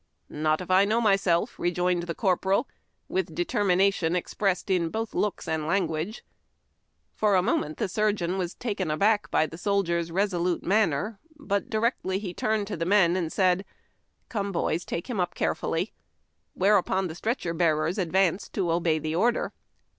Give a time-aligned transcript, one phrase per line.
[0.29, 2.67] "Not if I know myself," rejoined the corporal,
[3.07, 6.25] with determination expressed in both looks and language.
[7.13, 11.19] For a moment the surgeon was taken aback by the sol dier's resolute manner.
[11.37, 13.63] But directly he turned to the men and said,"
[14.29, 15.93] Come, boys, take him up carefully,"
[16.55, 19.53] whereupon the stretcher bearers advanced to obey the order.